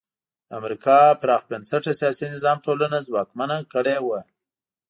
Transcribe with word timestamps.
د 0.47 0.49
امریکا 0.59 0.97
پراخ 1.21 1.41
بنسټه 1.49 1.91
سیاسي 1.99 2.25
نظام 2.33 2.57
ټولنه 2.65 2.97
ځواکمنه 3.07 3.57
کړې 3.73 3.97
وه. 4.07 4.19